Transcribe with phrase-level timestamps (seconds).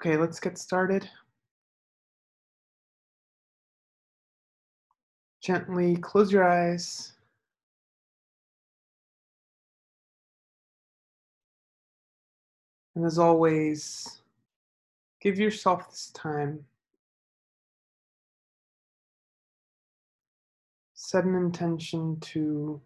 [0.00, 1.06] Okay, let's get started.
[5.42, 7.12] Gently close your eyes.
[12.94, 14.22] And as always,
[15.20, 16.64] give yourself this time.
[20.94, 22.80] Set an intention to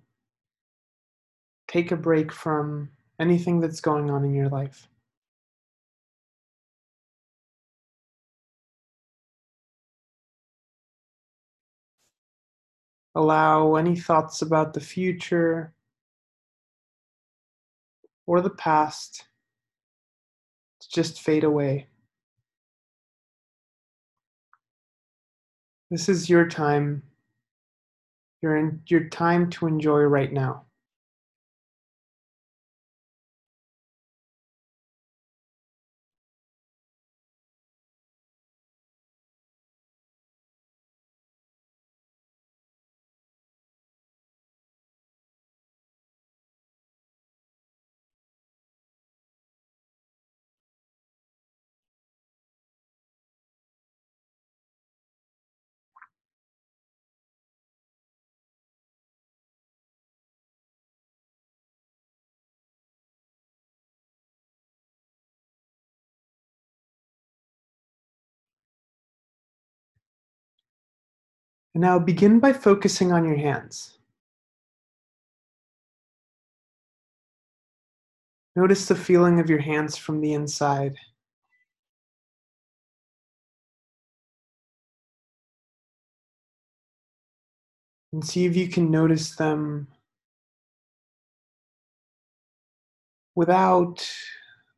[1.68, 2.90] take a break from
[3.20, 4.88] anything that's going on in your life.
[13.14, 15.72] Allow any thoughts about the future
[18.26, 19.24] or the past
[20.80, 21.86] to just fade away.
[25.90, 27.02] This is your time.
[28.42, 30.63] You're your time to enjoy right now.
[71.74, 73.98] And now begin by focusing on your hands.
[78.56, 80.96] Notice the feeling of your hands from the inside.
[88.12, 89.88] And see if you can notice them
[93.34, 94.08] without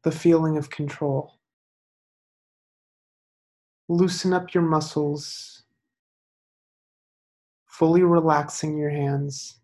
[0.04, 1.34] the feeling of control.
[3.90, 5.55] Loosen up your muscles,
[7.78, 9.60] fully relaxing your hands,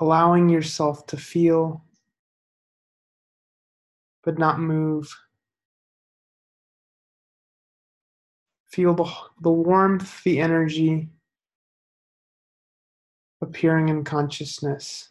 [0.00, 1.84] allowing yourself to feel
[4.24, 5.08] but not move.
[8.72, 9.08] Feel the,
[9.40, 11.08] the warmth, the energy
[13.40, 15.10] appearing in consciousness.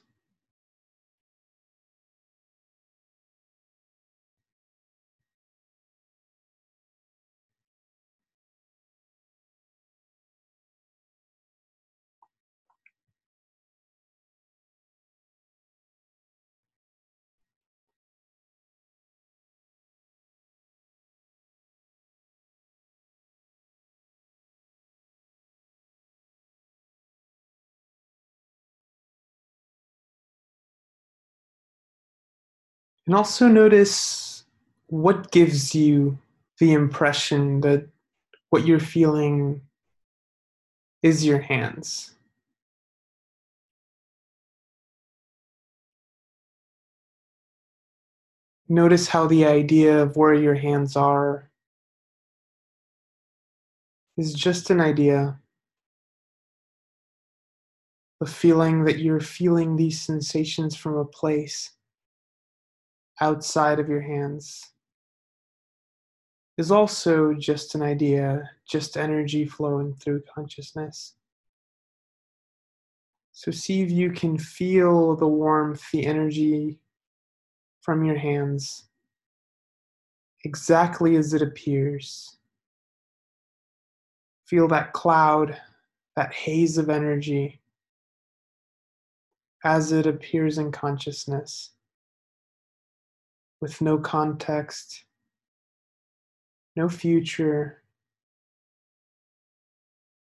[33.09, 34.43] And also notice
[34.85, 36.19] what gives you
[36.59, 37.89] the impression that
[38.51, 39.61] what you're feeling
[41.01, 42.11] is your hands.
[48.67, 51.49] Notice how the idea of where your hands are
[54.17, 55.39] is just an idea.
[58.19, 61.71] The feeling that you're feeling these sensations from a place
[63.21, 64.73] outside of your hands
[66.57, 71.13] is also just an idea, just energy flowing through consciousness.
[73.31, 76.79] So see if you can feel the warmth, the energy
[77.81, 78.89] from your hands
[80.43, 82.37] exactly as it appears.
[84.45, 85.57] Feel that cloud,
[86.15, 87.61] that haze of energy
[89.63, 91.71] as it appears in consciousness
[93.61, 95.03] with no context,
[96.75, 97.81] no future,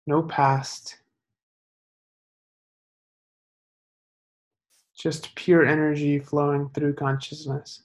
[0.06, 0.96] no past,
[4.96, 7.82] just pure energy flowing through consciousness.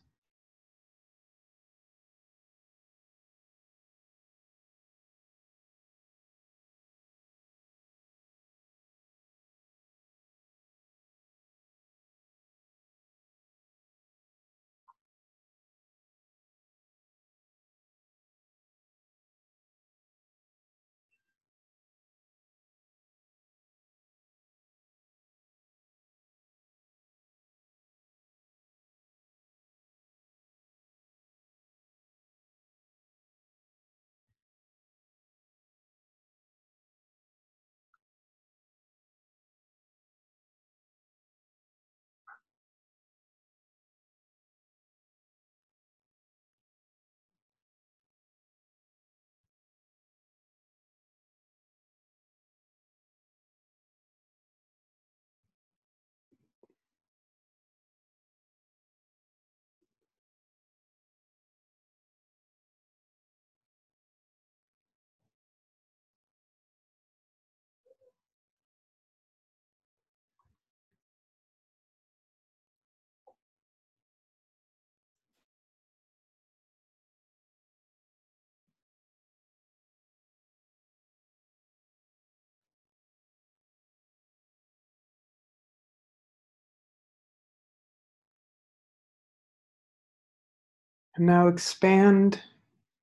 [91.20, 92.42] And now expand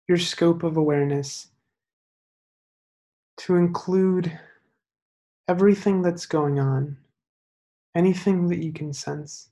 [0.09, 1.49] your scope of awareness
[3.37, 4.41] to include
[5.47, 6.97] everything that's going on,
[7.95, 9.51] anything that you can sense.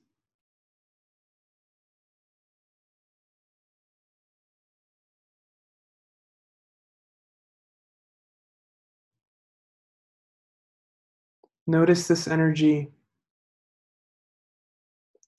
[11.67, 12.89] Notice this energy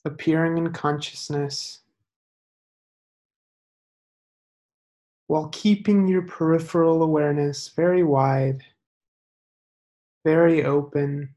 [0.04, 1.80] appearing in consciousness
[5.28, 8.62] while keeping your peripheral awareness very wide,
[10.24, 11.35] very open.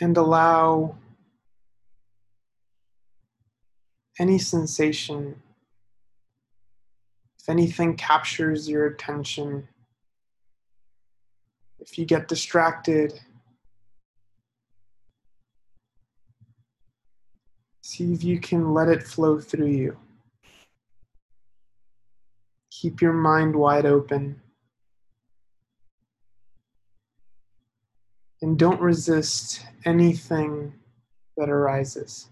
[0.00, 0.96] And allow
[4.18, 5.40] any sensation,
[7.38, 9.68] if anything captures your attention,
[11.78, 13.18] if you get distracted,
[17.82, 19.96] see if you can let it flow through you.
[22.70, 24.40] Keep your mind wide open.
[28.50, 30.74] And don't resist anything
[31.36, 32.30] that arises.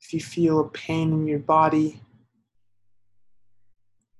[0.00, 2.00] If you feel a pain in your body,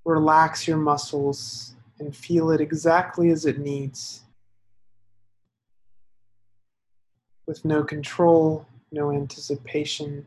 [0.04, 4.24] relax your muscles and feel it exactly as it needs.
[7.46, 10.26] With no control, no anticipation.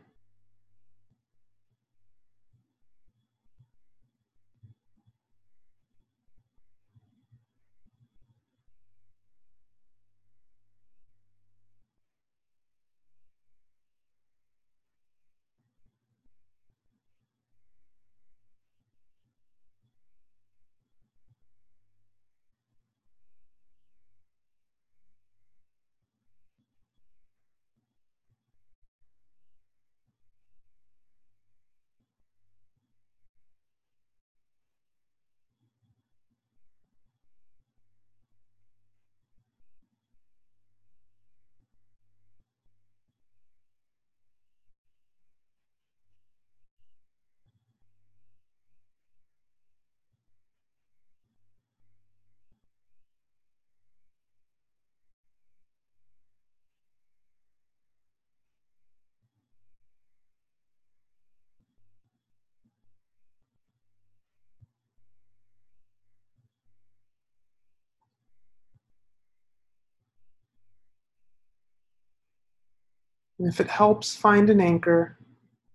[73.40, 75.18] And if it helps, find an anchor,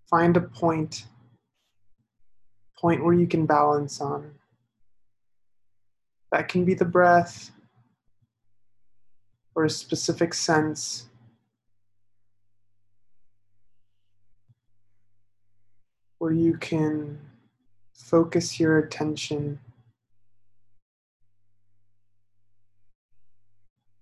[0.07, 1.05] find a point,
[2.77, 4.35] point where you can balance on.
[6.31, 7.49] That can be the breath
[9.55, 11.07] or a specific sense.
[16.19, 17.19] Where you can
[17.95, 19.59] focus your attention,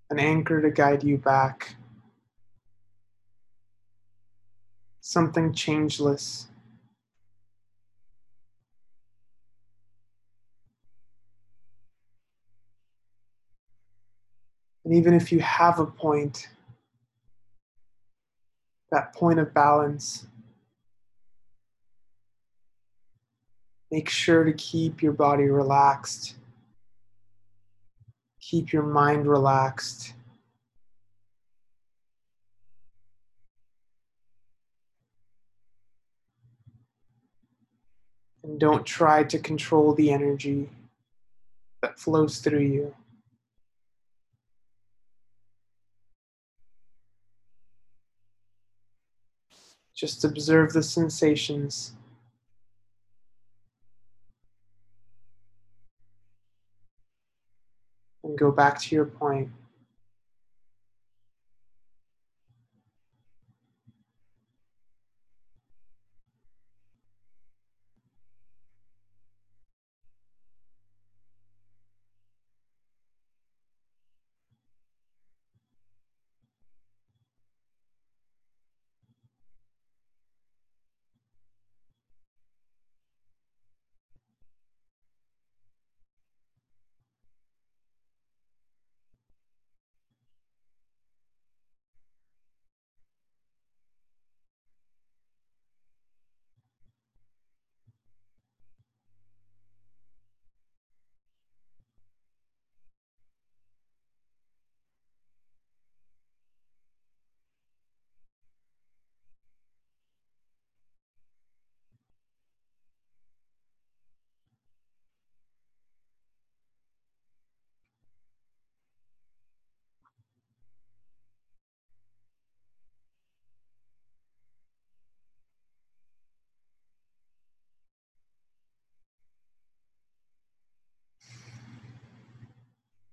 [0.10, 1.76] an anchor to guide you back.
[5.06, 6.48] Something changeless.
[14.86, 16.48] And even if you have a point,
[18.92, 20.26] that point of balance,
[23.92, 26.36] make sure to keep your body relaxed.
[28.40, 30.14] Keep your mind relaxed.
[38.44, 40.70] And don't try to control the energy
[41.82, 42.94] that flows through you.
[49.96, 51.94] Just observe the sensations.
[58.24, 59.50] And go back to your point.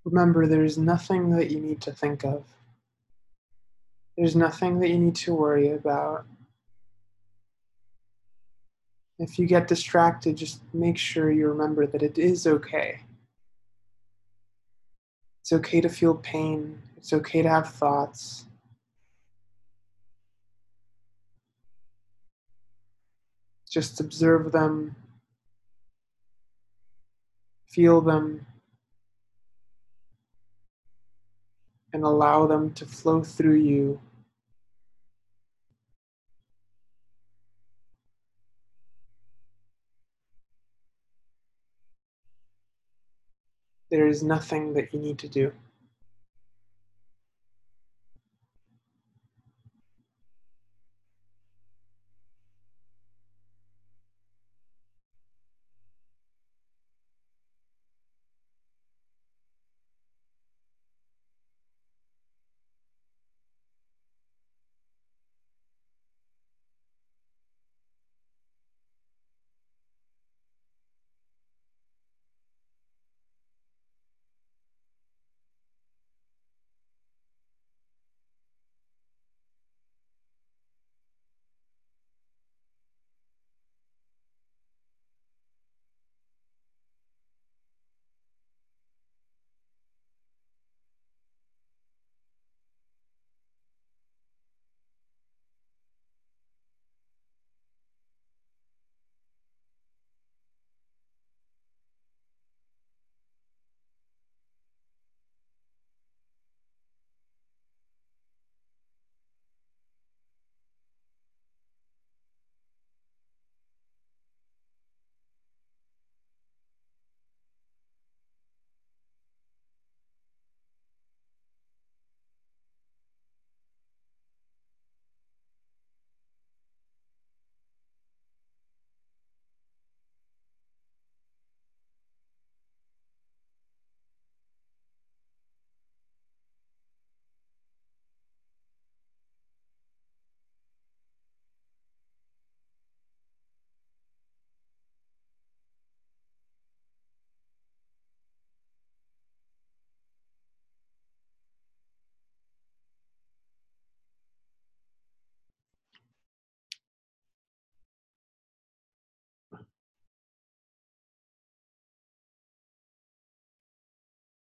[0.03, 2.43] Remember, there's nothing that you need to think of.
[4.17, 6.25] There's nothing that you need to worry about.
[9.19, 13.01] If you get distracted, just make sure you remember that it is okay.
[15.41, 16.81] It's okay to feel pain.
[16.97, 18.45] It's okay to have thoughts.
[23.69, 24.95] Just observe them,
[27.67, 28.45] feel them,
[31.93, 33.99] and allow them to flow through you.
[43.89, 45.51] There is nothing that you need to do.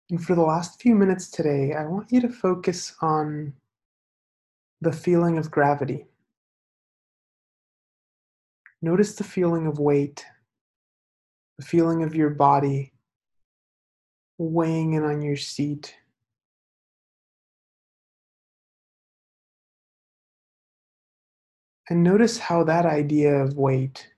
[0.09, 3.53] And for the last few minutes today, I want you to focus on
[4.79, 6.05] the feeling of gravity.
[8.81, 10.25] Notice the feeling of weight,
[11.57, 12.93] the feeling of your body
[14.37, 15.95] weighing in on your seat.
[21.89, 24.09] And notice how that idea of weight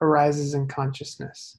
[0.00, 1.57] arises in consciousness.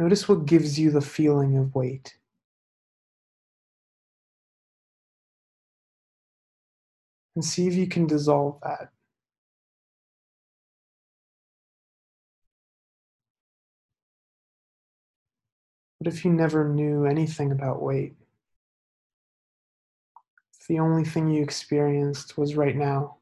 [0.00, 2.16] Notice what gives you the feeling of weight.
[7.36, 8.92] And see if you can dissolve that.
[15.98, 18.14] What if you never knew anything about weight?
[20.58, 23.18] If the only thing you experienced was right now?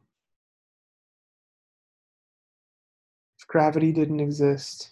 [3.41, 4.91] If gravity didn't exist?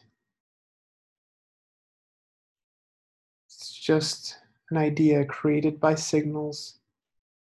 [3.86, 4.38] Just
[4.72, 6.80] an idea created by signals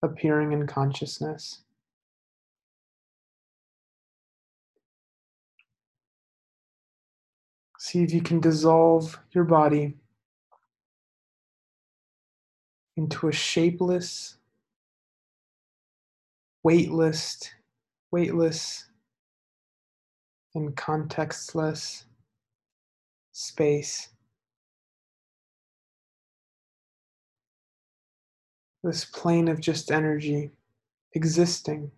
[0.01, 1.63] appearing in consciousness.
[7.79, 9.97] See if you can dissolve your body
[12.95, 14.37] into a shapeless,
[16.63, 17.49] weightless,
[18.09, 18.85] weightless,
[20.55, 22.05] and contextless
[23.33, 24.07] space.
[28.83, 30.51] This plane of just energy
[31.13, 31.91] existing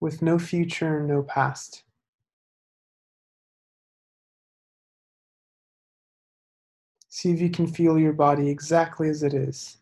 [0.00, 1.82] with no future, no past.
[7.08, 9.78] See if you can feel your body exactly as it is.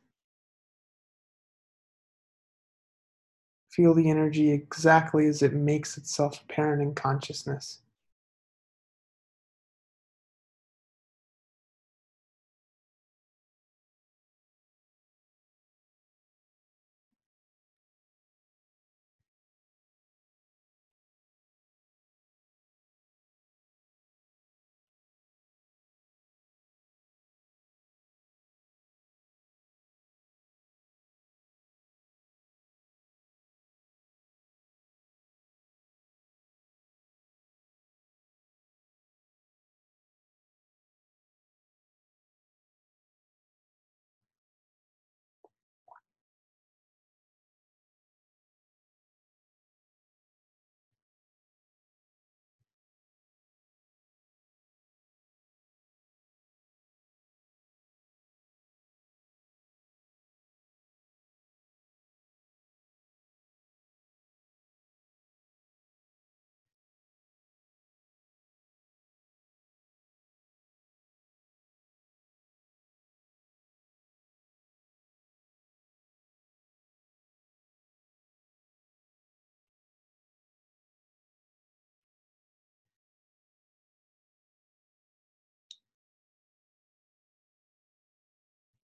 [3.71, 7.82] Feel the energy exactly as it makes itself apparent in consciousness.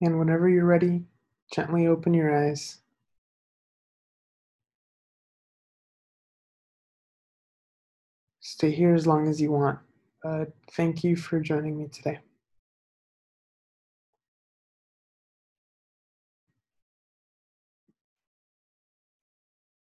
[0.01, 1.05] And whenever you're ready,
[1.53, 2.79] gently open your eyes.
[8.41, 9.79] Stay here as long as you want.
[10.25, 12.19] Uh, thank you for joining me today.